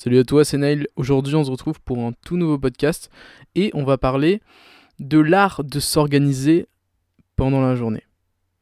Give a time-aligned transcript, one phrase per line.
[0.00, 0.86] Salut à toi, c'est Nail.
[0.94, 3.10] Aujourd'hui, on se retrouve pour un tout nouveau podcast
[3.56, 4.40] et on va parler
[5.00, 6.68] de l'art de s'organiser
[7.34, 8.04] pendant la journée.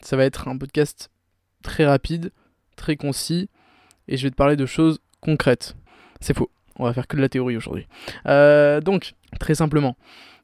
[0.00, 1.10] Ça va être un podcast
[1.64, 2.30] très rapide,
[2.76, 3.48] très concis
[4.06, 5.74] et je vais te parler de choses concrètes.
[6.20, 7.88] C'est faux, on va faire que de la théorie aujourd'hui.
[8.26, 9.96] Euh, donc, très simplement,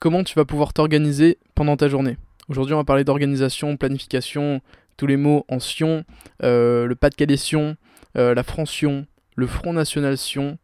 [0.00, 2.16] comment tu vas pouvoir t'organiser pendant ta journée?
[2.48, 4.60] Aujourd'hui, on va parler d'organisation, planification,
[4.96, 6.04] tous les mots en Sion,
[6.42, 7.76] euh, le Pas-de-Calais Sion,
[8.16, 9.06] euh, la France-Sion,
[9.36, 10.58] le Front National Sion,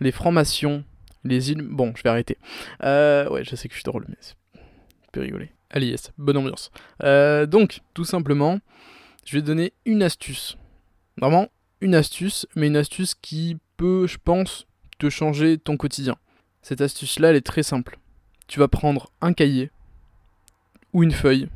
[0.00, 0.84] les francs-maçons,
[1.24, 1.62] les îles.
[1.62, 2.38] Bon, je vais arrêter.
[2.82, 4.34] Euh, ouais, je sais que je suis drôle, mais c'est
[5.14, 5.50] peut rigoler.
[5.70, 6.70] Allez, yes, bonne ambiance.
[7.02, 8.58] Euh, donc, tout simplement,
[9.24, 10.58] je vais donner une astuce.
[11.16, 11.48] Vraiment,
[11.80, 14.66] une astuce, mais une astuce qui peut, je pense,
[14.98, 16.16] te changer ton quotidien.
[16.62, 17.98] Cette astuce-là, elle est très simple.
[18.48, 19.70] Tu vas prendre un cahier
[20.92, 21.48] ou une feuille.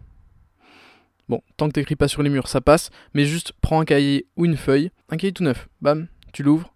[1.28, 4.27] Bon, tant que t'écris pas sur les murs, ça passe, mais juste prends un cahier
[4.36, 6.74] ou une feuille, un cahier tout neuf, bam, tu l'ouvres,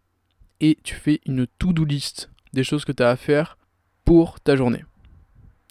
[0.62, 3.58] et tu fais une to-do list des choses que tu as à faire
[4.04, 4.84] pour ta journée.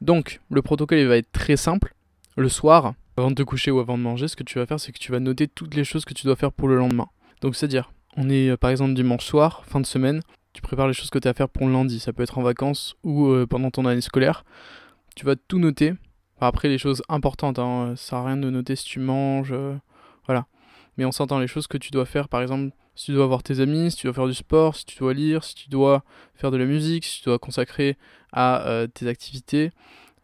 [0.02, 1.95] Donc, le protocole il va être très simple.
[2.38, 4.80] Le soir, avant de te coucher ou avant de manger, ce que tu vas faire,
[4.80, 7.08] c'est que tu vas noter toutes les choses que tu dois faire pour le lendemain.
[7.42, 10.22] Donc, c'est-à-dire, on est euh, par exemple dimanche soir, fin de semaine,
[10.53, 12.00] tu prépares les choses que tu as à faire pour le lundi.
[12.00, 14.44] Ça peut être en vacances ou euh, pendant ton année scolaire.
[15.16, 15.94] Tu vas tout noter.
[16.39, 19.53] après, les choses importantes, hein, ça sert à rien de noter si tu manges.
[19.53, 19.76] Euh,
[20.26, 20.48] voilà.
[20.98, 23.44] Mais on s'entend les choses que tu dois faire, par exemple, si tu dois voir
[23.44, 26.03] tes amis, si tu dois faire du sport, si tu dois lire, si tu dois
[26.36, 27.98] faire de la musique, si tu dois consacrer
[28.31, 29.72] à euh, tes activités,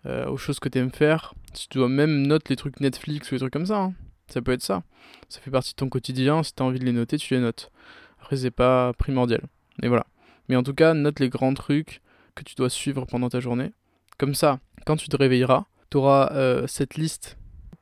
[0.06, 3.32] euh, aux choses que tu aimes faire, si tu dois même noter les trucs Netflix
[3.32, 3.80] ou les trucs comme ça.
[3.80, 3.94] Hein.
[4.28, 4.84] Ça peut être ça.
[5.30, 6.44] Ça fait partie de ton quotidien.
[6.44, 7.72] Si tu as envie de les noter, tu les notes.
[8.20, 9.42] Après, c'est pas primordial.
[9.81, 10.06] Et voilà.
[10.50, 12.02] Mais en tout cas, note les grands trucs
[12.36, 13.72] que tu dois suivre pendant ta journée.
[14.18, 17.37] Comme ça, quand tu te réveilleras, tu auras euh, cette liste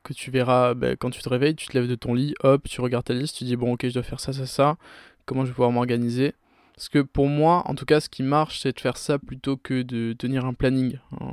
[0.06, 2.68] que tu verras bah, quand tu te réveilles, tu te lèves de ton lit, hop,
[2.68, 4.76] tu regardes ta liste, tu dis bon ok je dois faire ça, ça, ça,
[5.24, 6.34] comment je vais pouvoir m'organiser?
[6.76, 9.56] Parce que pour moi, en tout cas, ce qui marche, c'est de faire ça plutôt
[9.56, 10.98] que de tenir un planning.
[11.20, 11.32] Hein,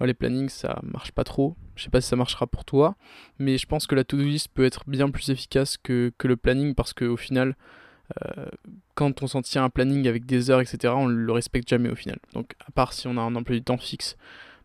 [0.00, 1.56] euh, les plannings, ça marche pas trop.
[1.74, 2.96] Je sais pas si ça marchera pour toi,
[3.38, 6.36] mais je pense que la to-do list peut être bien plus efficace que, que le
[6.36, 7.54] planning parce qu'au final,
[8.24, 8.46] euh,
[8.94, 11.94] quand on s'en tient un planning avec des heures, etc., on le respecte jamais au
[11.94, 12.18] final.
[12.32, 14.16] Donc, à part si on a un emploi du temps fixe.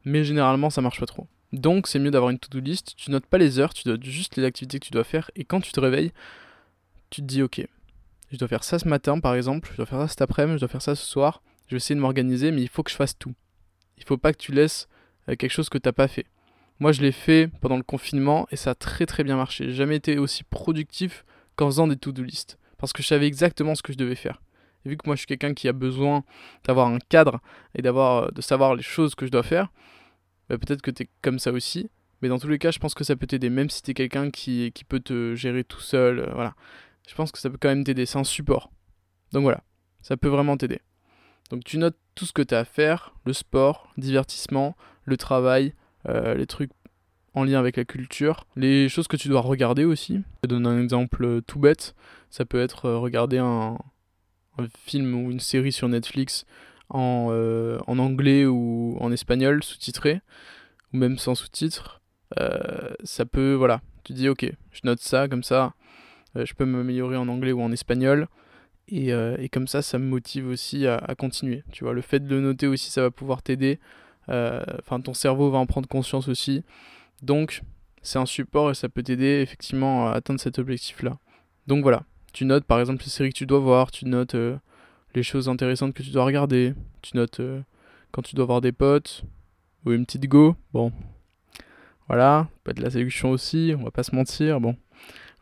[0.05, 1.27] Mais généralement, ça marche pas trop.
[1.53, 4.37] Donc c'est mieux d'avoir une to-do list, tu notes pas les heures, tu notes juste
[4.37, 6.11] les activités que tu dois faire, et quand tu te réveilles,
[7.09, 7.61] tu te dis ok,
[8.31, 10.59] je dois faire ça ce matin par exemple, je dois faire ça cet après-midi, je
[10.61, 12.95] dois faire ça ce soir, je vais essayer de m'organiser, mais il faut que je
[12.95, 13.33] fasse tout.
[13.97, 14.87] Il faut pas que tu laisses
[15.29, 16.25] euh, quelque chose que t'as pas fait.
[16.79, 19.71] Moi je l'ai fait pendant le confinement et ça a très très bien marché.
[19.71, 21.25] Jamais été aussi productif
[21.55, 22.57] qu'en faisant des to-do list.
[22.77, 24.41] Parce que je savais exactement ce que je devais faire.
[24.85, 26.23] Et vu que moi je suis quelqu'un qui a besoin
[26.63, 27.39] d'avoir un cadre
[27.75, 29.69] et d'avoir euh, de savoir les choses que je dois faire,
[30.51, 31.89] bah, peut-être que tu es comme ça aussi.
[32.21, 33.93] Mais dans tous les cas, je pense que ça peut t'aider, même si tu es
[33.93, 36.19] quelqu'un qui, peut te gérer tout seul.
[36.19, 36.55] Euh, voilà.
[37.07, 38.05] Je pense que ça peut quand même t'aider.
[38.05, 38.69] C'est un support.
[39.31, 39.63] Donc voilà,
[40.01, 40.81] ça peut vraiment t'aider.
[41.49, 44.75] Donc tu notes tout ce que tu as à faire, le sport, divertissement,
[45.05, 45.73] le travail,
[46.09, 46.71] euh, les trucs
[47.33, 50.21] en lien avec la culture, les choses que tu dois regarder aussi.
[50.43, 51.95] Je donne un exemple euh, tout bête.
[52.29, 53.77] Ça peut être regarder un
[54.75, 56.45] film ou une série sur Netflix
[56.93, 60.21] en, euh, en anglais ou en espagnol sous-titré,
[60.93, 62.01] ou même sans sous-titres,
[62.39, 65.73] euh, ça peut, voilà, tu dis ok, je note ça, comme ça,
[66.35, 68.27] euh, je peux m'améliorer en anglais ou en espagnol,
[68.87, 71.63] et, et, comme ça, ça me motive aussi à, continuer.
[71.71, 73.79] Tu vois, le fait de le noter aussi, ça va pouvoir t'aider.
[74.27, 76.65] Enfin, ton cerveau va en prendre conscience aussi.
[77.21, 77.61] Donc,
[78.01, 81.19] c'est un support et ça peut t'aider effectivement à atteindre cet objectif-là.
[81.67, 82.03] Donc voilà,
[82.33, 84.35] tu notes par exemple les séries que tu dois voir, tu notes
[85.15, 86.73] les choses intéressantes que tu dois regarder.
[87.01, 87.61] Tu notes euh,
[88.11, 89.23] quand tu dois voir des potes
[89.85, 90.55] ou une petite go.
[90.73, 90.91] Bon,
[92.07, 94.59] voilà, peut être la séduction aussi, on va pas se mentir.
[94.59, 94.75] Bon,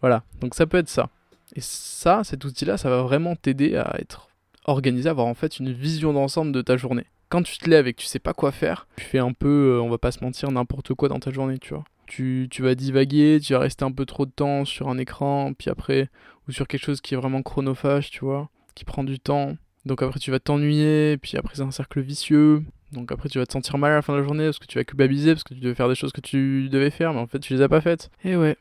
[0.02, 1.10] voilà, donc ça peut être ça.
[1.56, 4.30] Et ça, cet outil-là, ça va vraiment t'aider à être
[4.66, 7.06] organisé, à avoir en fait une vision d'ensemble de ta journée.
[7.30, 9.78] Quand tu te lèves et que tu sais pas quoi faire, tu fais un peu,
[9.78, 11.84] euh, on va pas se mentir, n'importe quoi dans ta journée, tu vois.
[12.08, 15.54] Tu, tu, vas divaguer, tu vas rester un peu trop de temps sur un écran,
[15.54, 16.10] puis après,
[16.48, 19.58] ou sur quelque chose qui est vraiment chronophage, tu vois qui prend du temps.
[19.86, 22.64] Donc après tu vas t'ennuyer, puis après c'est un cercle vicieux.
[22.94, 24.66] Donc après tu vas te sentir mal à la fin de la journée parce que
[24.66, 27.20] tu vas culpabiliser, parce que tu devais faire des choses que tu devais faire, mais
[27.20, 28.10] en fait tu les as pas faites.
[28.24, 28.56] Et ouais.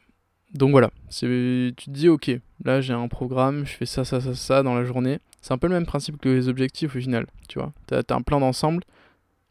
[0.55, 2.31] Donc voilà, tu te dis ok,
[2.65, 5.19] là j'ai un programme, je fais ça, ça, ça, ça dans la journée.
[5.41, 7.73] C'est un peu le même principe que les objectifs au final, tu vois.
[7.87, 8.83] T'as as un plan d'ensemble,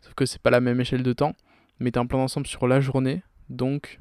[0.03, 1.33] sauf que c'est pas la même échelle de temps,
[1.79, 3.99] mais t'as un plan d'ensemble sur la journée, donc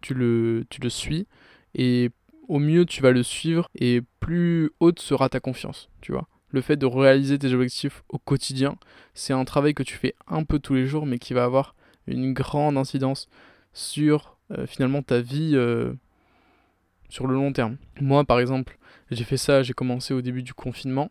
[0.00, 1.26] tu le, tu le suis,
[1.74, 2.10] et
[2.48, 6.28] au mieux tu vas le suivre et plus haute sera ta confiance, tu vois.
[6.50, 8.76] Le fait de réaliser tes objectifs au quotidien,
[9.14, 11.74] c'est un travail que tu fais un peu tous les jours, mais qui va avoir
[12.06, 13.28] une grande incidence
[13.72, 15.94] sur euh, finalement ta vie euh,
[17.08, 17.78] sur le long terme.
[18.00, 18.78] Moi, par exemple,
[19.10, 21.10] j'ai fait ça, j'ai commencé au début du confinement.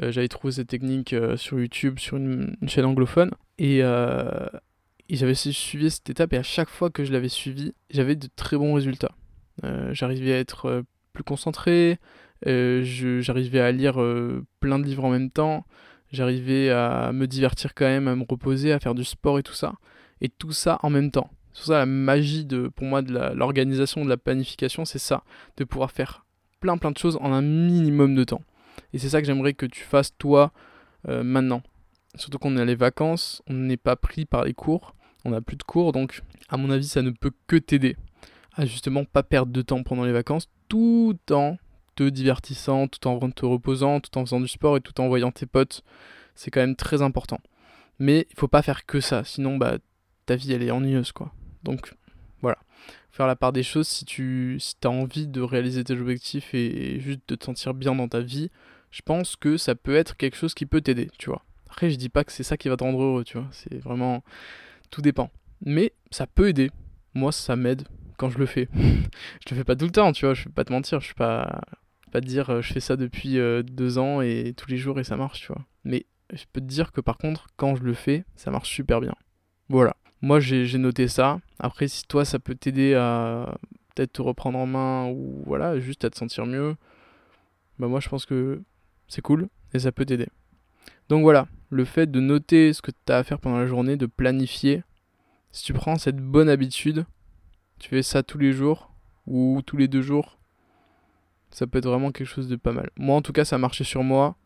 [0.00, 3.30] j'avais trouvé cette technique sur YouTube, sur une, chaîne anglophone.
[3.58, 8.16] Et, et j'avais suivi cette étape et à chaque fois que je l'avais suivi, j'avais
[8.16, 9.12] de très bons résultats.
[9.62, 11.98] J'arrivais à être plus concentré,
[12.44, 13.94] j'arrivais à lire
[14.60, 15.64] plein de livres en même temps,
[16.12, 19.54] j'arrivais à me divertir quand même, à me reposer, à faire du sport et tout
[19.54, 19.74] ça.
[20.20, 21.30] Et tout ça en même temps.
[21.52, 25.24] C'est ça la magie de, pour moi de l'organisation, de la planification, c'est ça,
[25.56, 26.26] de pouvoir faire
[26.60, 28.42] plein plein de choses en un minimum de temps.
[28.92, 30.52] Et c'est ça que j'aimerais que tu fasses toi
[31.08, 31.62] euh, maintenant.
[32.14, 34.94] Surtout qu'on est à les vacances, on n'est pas pris par les cours,
[35.24, 37.96] on n'a plus de cours, donc à mon avis ça ne peut que t'aider
[38.56, 41.58] à justement pas perdre de temps pendant les vacances, tout en
[41.94, 45.30] te divertissant, tout en te reposant, tout en faisant du sport et tout en voyant
[45.30, 45.82] tes potes.
[46.34, 47.40] C'est quand même très important.
[47.98, 49.78] Mais il faut pas faire que ça, sinon bah
[50.26, 51.32] ta vie elle est ennuyeuse quoi.
[51.62, 51.94] Donc
[52.42, 52.58] voilà,
[53.10, 57.00] faire la part des choses si tu si as envie de réaliser tes objectifs et,
[57.00, 58.50] juste de te sentir bien dans ta vie,
[58.90, 61.42] je pense que ça peut être quelque chose qui peut t'aider, tu vois.
[61.68, 63.48] Après, je dis pas que c'est ça qui va te rendre heureux, tu vois.
[63.50, 64.22] C'est vraiment
[64.90, 65.30] tout dépend.
[65.60, 66.70] Mais ça peut aider.
[67.12, 67.86] Moi, ça m'aide
[68.16, 68.68] quand je le fais.
[68.74, 70.34] je le fais pas tout le temps, tu vois.
[70.34, 71.00] Je vais pas te mentir.
[71.00, 71.60] Je suis pas
[72.10, 74.98] pas te dire euh, je fais ça depuis euh, deux ans et tous les jours
[75.00, 75.64] et ça marche, tu vois.
[75.84, 79.00] Mais je peux te dire que par contre, quand je le fais, ça marche super
[79.00, 79.14] bien.
[79.68, 79.96] Voilà.
[80.22, 81.40] Moi, j'ai noté ça.
[81.58, 83.58] Après, si toi, ça peut t'aider à
[83.94, 86.74] peut-être te reprendre en main ou voilà, juste à te sentir mieux,
[87.78, 88.62] bah moi, je pense que
[89.08, 90.28] c'est cool et ça peut t'aider.
[91.08, 93.96] Donc voilà, le fait de noter ce que tu as à faire pendant la journée,
[93.96, 94.82] de planifier,
[95.52, 97.04] si tu prends cette bonne habitude,
[97.78, 98.92] tu fais ça tous les jours
[99.26, 100.38] ou tous les deux jours,
[101.50, 102.90] ça peut être vraiment quelque chose de pas mal.
[102.96, 104.36] Moi, en tout cas, ça a marché sur moi.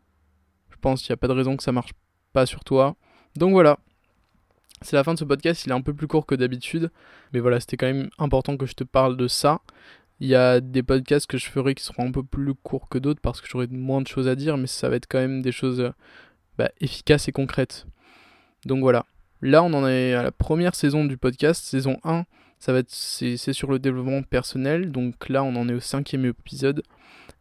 [0.69, 1.93] Je pense qu'il n'y a pas de raison que ça marche
[2.33, 2.95] pas sur toi.
[3.35, 3.77] Donc voilà,
[4.81, 6.91] c'est la fin de ce podcast, il est un peu plus court que d'habitude,
[7.33, 9.61] mais voilà, c'était quand même important que je te parle de ça.
[10.19, 12.97] Il y a des podcasts que je ferai qui seront un peu plus courts que
[12.97, 15.41] d'autres parce que j'aurai moins de choses à dire, mais ça va être quand même
[15.41, 15.91] des choses
[16.57, 17.85] bah, efficaces et concrètes.
[18.65, 19.05] Donc voilà.
[19.41, 22.25] Là, on en est à la première saison du podcast, saison 1.
[22.61, 26.25] Ça va être c'est, sur le développement personnel, donc là, on en est au cinquième
[26.25, 26.83] épisode,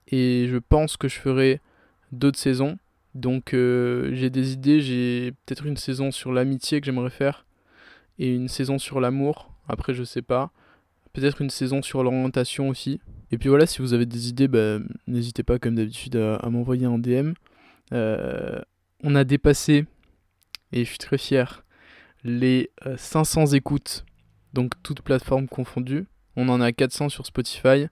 [0.09, 1.61] et je pense que je ferai
[2.11, 2.79] d'autres saisons.
[3.15, 7.45] Donc euh, j'ai des idées, j'ai peut-être une saison sur l'amitié que j'aimerais faire
[8.19, 9.53] et une saison sur l'amour.
[9.69, 10.53] Après je sais pas.
[11.13, 12.99] Peut-être une saison sur l'orientation aussi.
[13.31, 16.87] Et puis voilà, si vous avez des idées, bah, n'hésitez pas comme d'habitude à, m'envoyer
[16.87, 17.33] un DM.
[17.93, 18.59] Euh,
[19.05, 19.85] on a dépassé,
[20.73, 21.63] et je suis très fier,
[22.25, 24.07] les 500 euh, écoutes,
[24.53, 26.07] donc toutes plateformes confondues.
[26.37, 27.87] On en a 400 sur Spotify,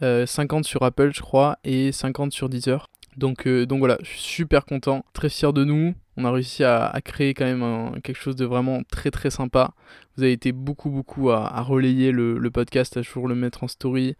[0.00, 2.88] 50 sur Apple je crois, et 50 sur Deezer.
[3.18, 5.92] Donc, euh, donc voilà, je suis super content, très fier de nous.
[6.16, 9.72] On a réussi à, créer quand même quelque chose de vraiment très très sympa.
[10.16, 14.16] Vous avez été beaucoup beaucoup à, relayer le, podcast, à toujours le mettre en story.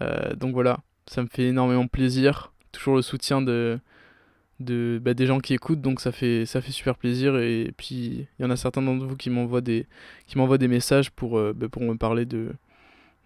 [0.00, 2.52] Euh, donc voilà, ça me fait énormément plaisir.
[2.70, 3.80] Toujours le soutien de,
[4.60, 7.36] de bah, des gens qui écoutent, donc ça fait, ça fait super plaisir.
[7.38, 9.86] Et puis il y en a certains d'entre vous qui m'envoient des,
[10.26, 12.52] qui m'envoient des messages pour, euh, bah, pour me parler de,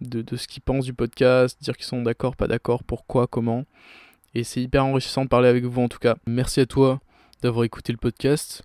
[0.00, 3.64] de, de ce qu'ils pensent du podcast, dire qu'ils sont d'accord, pas d'accord, pourquoi, comment.
[4.34, 6.16] Et c'est hyper enrichissant de parler avec vous en tout cas.
[6.26, 7.00] Merci à toi
[7.42, 8.62] d'avoir écouté le podcast.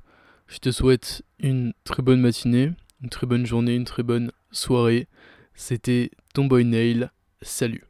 [0.48, 2.71] Je te souhaite une très bonne matinée,
[3.04, 5.07] une très bonne journée, une très bonne soirée.
[5.54, 7.12] C'était ton boy Nail.
[7.42, 7.89] Salut.